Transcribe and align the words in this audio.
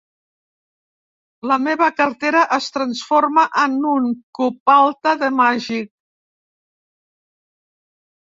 La 1.51 1.57
meva 1.65 1.89
cartera 1.97 2.39
es 2.57 2.69
transforma 2.77 3.43
en 3.65 3.75
un 3.91 4.07
copalta 4.39 5.13
de 5.25 5.29
màgic. 5.43 5.91